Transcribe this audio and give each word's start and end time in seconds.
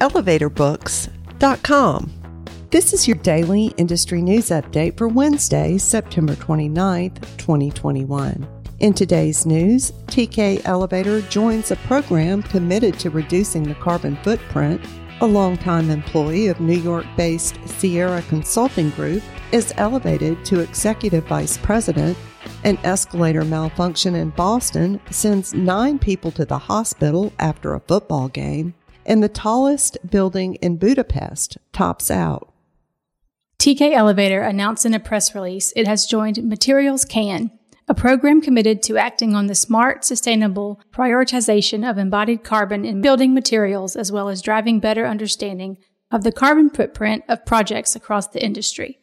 elevatorbooks.com. 0.00 2.12
This 2.70 2.92
is 2.92 3.08
your 3.08 3.16
daily 3.18 3.66
industry 3.76 4.20
news 4.20 4.48
update 4.50 4.98
for 4.98 5.06
Wednesday, 5.08 5.78
September 5.78 6.34
29th, 6.34 7.20
2021. 7.38 8.46
In 8.80 8.92
today's 8.92 9.46
news, 9.46 9.92
TK 10.08 10.60
Elevator 10.66 11.22
joins 11.22 11.70
a 11.70 11.76
program 11.76 12.42
committed 12.42 12.98
to 12.98 13.08
reducing 13.08 13.62
the 13.62 13.76
carbon 13.76 14.16
footprint. 14.16 14.84
A 15.22 15.26
longtime 15.26 15.90
employee 15.90 16.48
of 16.48 16.60
New 16.60 16.76
York 16.76 17.06
based 17.16 17.56
Sierra 17.66 18.20
Consulting 18.22 18.90
Group 18.90 19.22
is 19.52 19.72
elevated 19.78 20.44
to 20.44 20.60
executive 20.60 21.24
vice 21.24 21.56
president. 21.56 22.18
An 22.64 22.76
escalator 22.84 23.44
malfunction 23.44 24.14
in 24.14 24.28
Boston 24.30 25.00
sends 25.10 25.54
nine 25.54 25.98
people 25.98 26.30
to 26.32 26.44
the 26.44 26.58
hospital 26.58 27.32
after 27.38 27.72
a 27.72 27.80
football 27.80 28.28
game 28.28 28.74
and 29.06 29.22
the 29.22 29.28
tallest 29.28 29.96
building 30.08 30.56
in 30.56 30.76
Budapest 30.76 31.56
tops 31.72 32.10
out. 32.10 32.52
TK 33.58 33.94
Elevator 33.94 34.42
announced 34.42 34.84
in 34.84 34.92
a 34.92 35.00
press 35.00 35.34
release 35.34 35.72
it 35.74 35.86
has 35.86 36.06
joined 36.06 36.36
materialsCAN, 36.36 37.50
a 37.88 37.94
program 37.94 38.40
committed 38.40 38.82
to 38.82 38.98
acting 38.98 39.34
on 39.34 39.46
the 39.46 39.54
smart, 39.54 40.04
sustainable 40.04 40.80
prioritization 40.92 41.88
of 41.88 41.98
embodied 41.98 42.44
carbon 42.44 42.84
in 42.84 43.00
building 43.00 43.32
materials 43.32 43.96
as 43.96 44.12
well 44.12 44.28
as 44.28 44.42
driving 44.42 44.80
better 44.80 45.06
understanding 45.06 45.78
of 46.10 46.22
the 46.22 46.32
carbon 46.32 46.68
footprint 46.68 47.24
of 47.28 47.46
projects 47.46 47.96
across 47.96 48.28
the 48.28 48.44
industry. 48.44 48.98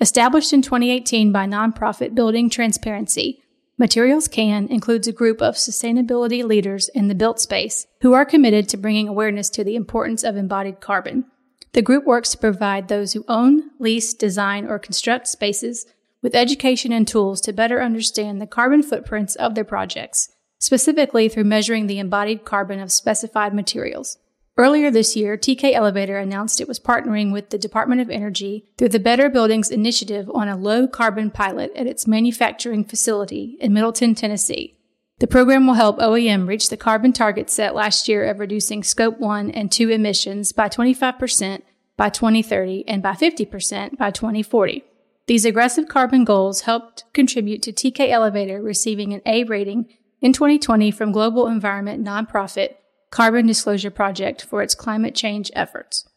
Established 0.00 0.52
in 0.52 0.62
2018 0.62 1.32
by 1.32 1.46
nonprofit 1.46 2.14
Building 2.14 2.50
Transparency, 2.50 3.42
materialsCAN 3.80 4.68
includes 4.70 5.06
a 5.06 5.12
group 5.12 5.42
of 5.42 5.54
sustainability 5.54 6.42
leaders 6.42 6.88
in 6.88 7.08
the 7.08 7.14
built 7.14 7.38
space 7.38 7.86
who 8.00 8.14
are 8.14 8.24
committed 8.24 8.68
to 8.68 8.76
bringing 8.76 9.06
awareness 9.06 9.50
to 9.50 9.62
the 9.62 9.76
importance 9.76 10.24
of 10.24 10.36
embodied 10.36 10.80
carbon. 10.80 11.26
The 11.72 11.82
group 11.82 12.06
works 12.06 12.30
to 12.30 12.38
provide 12.38 12.88
those 12.88 13.12
who 13.12 13.24
own, 13.28 13.70
lease, 13.78 14.14
design, 14.14 14.66
or 14.66 14.78
construct 14.78 15.28
spaces 15.28 15.84
with 16.22 16.34
education 16.34 16.90
and 16.90 17.06
tools 17.06 17.40
to 17.42 17.52
better 17.52 17.82
understand 17.82 18.40
the 18.40 18.46
carbon 18.46 18.82
footprints 18.82 19.36
of 19.36 19.54
their 19.54 19.64
projects, 19.64 20.30
specifically 20.58 21.28
through 21.28 21.44
measuring 21.44 21.86
the 21.86 21.98
embodied 21.98 22.46
carbon 22.46 22.80
of 22.80 22.90
specified 22.90 23.52
materials. 23.52 24.16
Earlier 24.58 24.90
this 24.90 25.14
year, 25.14 25.36
TK 25.36 25.74
Elevator 25.74 26.16
announced 26.16 26.62
it 26.62 26.68
was 26.68 26.80
partnering 26.80 27.30
with 27.30 27.50
the 27.50 27.58
Department 27.58 28.00
of 28.00 28.08
Energy 28.08 28.64
through 28.78 28.88
the 28.88 28.98
Better 28.98 29.28
Buildings 29.28 29.70
Initiative 29.70 30.30
on 30.32 30.48
a 30.48 30.56
low 30.56 30.88
carbon 30.88 31.30
pilot 31.30 31.72
at 31.76 31.86
its 31.86 32.06
manufacturing 32.06 32.82
facility 32.82 33.58
in 33.60 33.74
Middleton, 33.74 34.14
Tennessee. 34.14 34.78
The 35.18 35.26
program 35.26 35.66
will 35.66 35.74
help 35.74 35.98
OEM 35.98 36.48
reach 36.48 36.70
the 36.70 36.76
carbon 36.78 37.12
target 37.12 37.50
set 37.50 37.74
last 37.74 38.08
year 38.08 38.24
of 38.24 38.38
reducing 38.38 38.82
scope 38.82 39.18
1 39.18 39.50
and 39.50 39.70
2 39.70 39.90
emissions 39.90 40.52
by 40.52 40.70
25% 40.70 41.60
by 41.98 42.08
2030 42.08 42.88
and 42.88 43.02
by 43.02 43.12
50% 43.12 43.98
by 43.98 44.10
2040. 44.10 44.84
These 45.26 45.44
aggressive 45.44 45.86
carbon 45.86 46.24
goals 46.24 46.62
helped 46.62 47.04
contribute 47.12 47.60
to 47.62 47.72
TK 47.72 48.08
Elevator 48.08 48.62
receiving 48.62 49.12
an 49.12 49.20
A 49.26 49.44
rating 49.44 49.86
in 50.22 50.32
2020 50.32 50.90
from 50.90 51.12
global 51.12 51.46
environment 51.46 52.02
nonprofit 52.02 52.76
Carbon 53.10 53.46
Disclosure 53.46 53.90
Project 53.90 54.42
for 54.42 54.62
its 54.62 54.74
climate 54.74 55.14
change 55.14 55.50
efforts. 55.54 56.08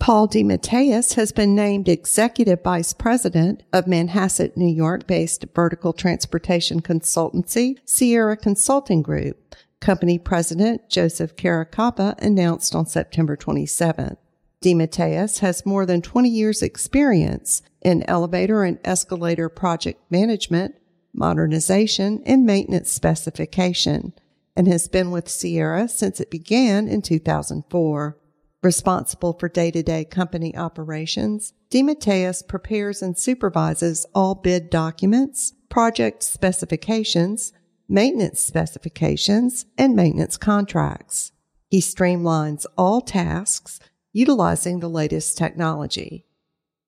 Paul 0.00 0.28
DeMatteis 0.28 1.14
has 1.14 1.32
been 1.32 1.54
named 1.54 1.88
Executive 1.88 2.62
Vice 2.62 2.92
President 2.92 3.62
of 3.72 3.86
Manhasset, 3.86 4.56
New 4.56 4.68
York 4.68 5.06
based 5.06 5.46
vertical 5.54 5.92
transportation 5.92 6.82
consultancy, 6.82 7.78
Sierra 7.86 8.36
Consulting 8.36 9.02
Group. 9.02 9.54
Company 9.80 10.18
President 10.18 10.88
Joseph 10.88 11.36
Caracappa 11.36 12.18
announced 12.18 12.74
on 12.74 12.86
September 12.86 13.36
27th. 13.36 14.16
DeMatteis 14.62 15.40
has 15.40 15.66
more 15.66 15.84
than 15.84 16.00
20 16.00 16.28
years 16.28 16.62
experience 16.62 17.62
in 17.82 18.02
elevator 18.08 18.64
and 18.64 18.78
escalator 18.84 19.50
project 19.50 20.00
management, 20.10 20.74
modernization, 21.12 22.22
and 22.24 22.46
maintenance 22.46 22.90
specification 22.90 24.14
and 24.56 24.68
has 24.68 24.88
been 24.88 25.10
with 25.10 25.28
Sierra 25.28 25.88
since 25.88 26.20
it 26.20 26.30
began 26.30 26.88
in 26.88 27.02
2004. 27.02 28.18
Responsible 28.62 29.34
for 29.34 29.48
day-to-day 29.48 30.06
company 30.06 30.56
operations, 30.56 31.52
DeMatteis 31.70 32.46
prepares 32.46 33.02
and 33.02 33.18
supervises 33.18 34.06
all 34.14 34.34
bid 34.34 34.70
documents, 34.70 35.52
project 35.68 36.22
specifications, 36.22 37.52
maintenance 37.88 38.40
specifications, 38.40 39.66
and 39.76 39.94
maintenance 39.94 40.38
contracts. 40.38 41.32
He 41.68 41.80
streamlines 41.80 42.64
all 42.78 43.00
tasks 43.00 43.80
utilizing 44.12 44.80
the 44.80 44.88
latest 44.88 45.36
technology. 45.36 46.24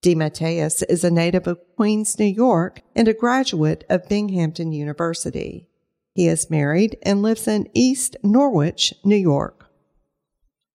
DeMatteis 0.03 0.85
is 0.89 1.03
a 1.03 1.11
native 1.11 1.47
of 1.47 1.59
Queens, 1.77 2.19
New 2.19 2.25
York, 2.25 2.81
and 2.95 3.09
a 3.09 3.13
graduate 3.13 3.85
of 3.91 4.09
Binghamton 4.09 4.73
University. 4.73 5.69
He 6.17 6.29
is 6.29 6.49
married 6.49 6.97
and 7.03 7.21
lives 7.21 7.47
in 7.47 7.69
East 7.75 8.17
Norwich, 8.23 8.95
New 9.05 9.17
York. 9.17 9.69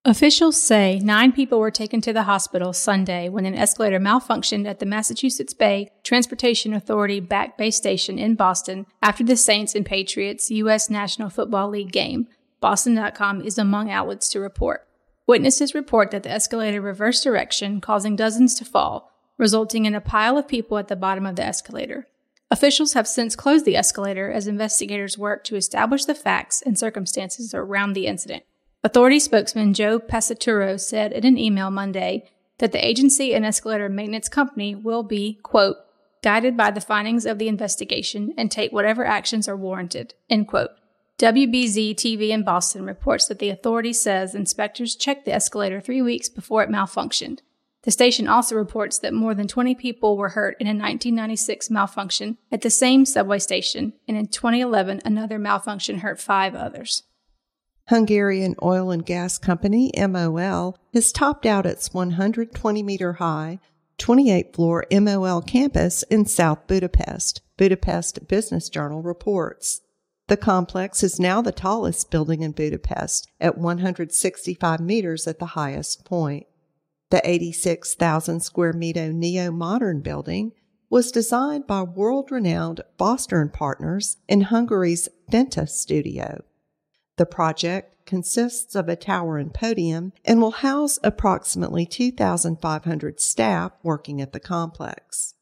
Officials 0.06 0.62
say 0.62 1.00
nine 1.00 1.31
people 1.31 1.59
were 1.59 1.72
taken 1.72 2.00
to 2.02 2.13
the 2.13 2.24
hospital 2.24 2.74
Sunday 2.74 3.28
when 3.28 3.47
an 3.47 3.56
escalator 3.56 4.00
malfunctioned 4.00 4.68
at 4.68 4.78
the 4.78 4.85
Massachusetts 4.85 5.56
Bay 5.56 5.90
Transportation 6.03 6.75
Authority 6.75 7.19
Back 7.19 7.57
Bay 7.57 7.72
Station 7.72 8.19
in 8.19 8.35
Boston 8.35 8.85
after 9.01 9.24
the 9.24 9.35
Saints 9.35 9.74
and 9.74 9.84
Patriots 9.84 10.51
U.S. 10.51 10.91
National 10.91 11.31
Football 11.31 11.69
League 11.69 11.91
game. 11.91 12.28
Boston.com 12.59 13.41
is 13.41 13.57
among 13.57 13.90
outlets 13.90 14.30
to 14.30 14.40
report. 14.40 14.88
Witnesses 15.25 15.74
report 15.74 16.12
that 16.12 16.22
the 16.22 16.30
escalator 16.30 16.81
reversed 16.81 17.24
direction, 17.24 17.81
causing 17.81 18.16
dozens 18.16 18.53
to 18.56 18.66
fall, 18.66 19.12
resulting 19.40 19.85
in 19.85 19.96
a 19.96 20.01
pile 20.01 20.38
of 20.38 20.47
people 20.47 20.78
at 20.78 20.88
the 20.88 20.96
bottom 20.96 21.25
of 21.25 21.35
the 21.35 21.44
escalator. 21.44 22.07
Officials 22.51 22.94
have 22.94 23.07
since 23.07 23.38
closed 23.38 23.63
the 23.63 23.78
escalator 23.78 24.29
as 24.29 24.45
investigators 24.45 25.17
work 25.17 25.45
to 25.45 25.56
establish 25.56 26.03
the 26.03 26.13
facts 26.13 26.62
and 26.62 26.78
circumstances 26.78 27.53
around 27.53 27.94
the 27.94 28.07
incident. 28.07 28.44
Authority 28.84 29.19
spokesman 29.19 29.73
Joe 29.73 30.00
Pesaturo 30.00 30.78
said 30.78 31.13
in 31.13 31.25
an 31.25 31.38
email 31.38 31.72
Monday 31.72 32.29
that 32.57 32.73
the 32.73 32.85
agency 32.85 33.34
and 33.34 33.45
escalator 33.45 33.88
maintenance 33.88 34.28
company 34.28 34.75
will 34.75 35.01
be, 35.01 35.39
quote, 35.44 35.78
guided 36.22 36.57
by 36.57 36.72
the 36.72 36.81
findings 36.81 37.25
of 37.25 37.39
the 37.39 37.47
investigation 37.47 38.34
and 38.38 38.51
take 38.51 38.73
whatever 38.73 39.06
actions 39.06 39.47
are 39.47 39.56
warranted, 39.56 40.13
end 40.29 40.50
quote. 40.50 40.72
WBZ 41.19 41.95
TV 41.95 42.29
in 42.29 42.44
Boston 42.44 42.83
reports 42.83 43.28
that 43.28 43.39
the 43.39 43.50
authority 43.50 43.94
says 43.94 44.35
inspectors 44.35 44.95
checked 44.95 45.23
the 45.23 45.33
escalator 45.33 45.79
three 45.79 46.01
weeks 46.01 46.28
before 46.28 46.63
it 46.63 46.69
malfunctioned. 46.69 47.39
The 47.84 47.92
station 47.92 48.28
also 48.28 48.56
reports 48.56 49.00
that 49.00 49.14
more 49.14 49.34
than 49.34 49.47
20 49.47 49.74
people 49.74 50.16
were 50.16 50.30
hurt 50.30 50.56
in 50.59 50.68
a 50.68 50.69
1996 50.69 51.72
malfunction 51.72 52.38
at 52.52 52.62
the 52.62 52.69
same 52.69 53.06
subway 53.06 53.40
station, 53.40 53.94
and 54.08 54.16
in 54.16 54.28
2011, 54.28 55.02
another 55.03 55.40
malfunction 55.40 56.00
hurt 56.00 56.19
five 56.19 56.53
others. 56.53 57.03
Hungarian 57.88 58.56
oil 58.62 58.92
and 58.92 59.06
gas 59.06 59.40
company 59.40 59.92
MOL 59.98 60.78
has 60.94 61.12
topped 61.12 61.45
out 61.45 61.66
its 61.66 61.92
120 61.92 62.83
meter 62.83 63.13
high, 63.13 63.60
28 63.98 64.56
floor 64.56 64.86
MOL 64.92 65.42
campus 65.42 66.04
in 66.04 66.25
South 66.25 66.68
Budapest, 66.68 67.42
Budapest 67.57 68.28
Business 68.28 68.69
Journal 68.69 69.01
reports. 69.01 69.81
The 70.28 70.38
complex 70.38 71.04
is 71.04 71.19
now 71.19 71.42
the 71.42 71.51
tallest 71.51 72.12
building 72.12 72.44
in 72.44 72.51
Budapest 72.51 73.30
at 73.39 73.57
165 73.57 74.80
meters 74.80 75.28
at 75.28 75.39
the 75.39 75.48
highest 75.48 76.06
point. 76.06 76.45
The 77.12 77.30
86,000 77.30 78.40
square 78.40 78.72
meter 78.72 79.12
neo 79.12 79.52
modern 79.52 80.00
building 80.00 80.54
was 80.90 81.12
designed 81.12 81.68
by 81.68 81.81
world 81.84 82.31
renowned 82.31 82.80
Foster 82.98 83.46
& 83.48 83.54
Partners 83.54 84.16
in 84.30 84.42
Hungary's 84.42 85.10
Finta 85.30 85.68
studio. 85.68 86.46
The 87.18 87.25
project 87.25 88.06
consists 88.06 88.75
of 88.75 88.88
a 88.88 88.96
tower 88.96 89.38
and 89.38 89.54
podium 89.54 90.13
and 90.24 90.42
will 90.42 90.52
house 90.52 91.00
approximately 91.04 91.86
2,500 91.86 93.19
staff 93.19 93.74
working 93.84 94.22
at 94.22 94.31
the 94.31 94.40
complex. 94.40 95.36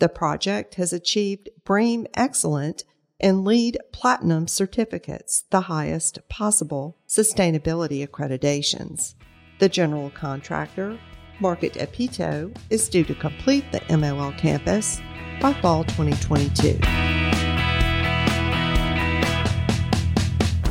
The 0.00 0.10
project 0.10 0.74
has 0.74 0.92
achieved 0.92 1.48
BREEAM 1.64 2.06
Excellent 2.12 2.84
and 3.18 3.42
LEED 3.42 3.78
Platinum 3.90 4.48
certificates, 4.48 5.44
the 5.48 5.62
highest 5.62 6.28
possible 6.28 6.98
sustainability 7.08 8.06
accreditations. 8.06 9.14
The 9.58 9.70
general 9.70 10.10
contractor, 10.10 10.98
Market 11.40 11.78
Epito, 11.78 12.52
is 12.68 12.90
due 12.90 13.04
to 13.04 13.14
complete 13.14 13.64
the 13.72 13.96
MOL 13.96 14.32
campus 14.32 15.00
by 15.40 15.54
fall 15.54 15.84
2022. 15.84 16.78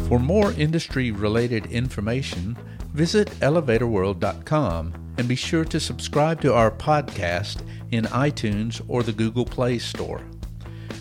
For 0.08 0.20
more 0.20 0.52
industry 0.52 1.10
related 1.10 1.66
information, 1.68 2.56
visit 2.94 3.30
elevatorworld.com 3.40 4.94
and 5.18 5.28
be 5.28 5.36
sure 5.36 5.66
to 5.66 5.80
subscribe 5.80 6.40
to 6.42 6.54
our 6.54 6.70
podcast 6.70 7.64
in 7.90 8.06
iTunes 8.06 8.84
or 8.88 9.02
the 9.02 9.14
Google 9.14 9.46
Play 9.46 9.80
Store. 9.80 10.22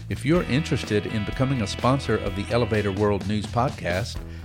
If 0.08 0.25
you're 0.25 0.44
interested 0.44 1.04
in 1.04 1.26
becoming 1.26 1.60
a 1.60 1.66
sponsor 1.66 2.16
of 2.16 2.34
the 2.34 2.46
Elevator 2.50 2.92
World 2.92 3.26
News 3.28 3.46
Podcast, 3.46 4.16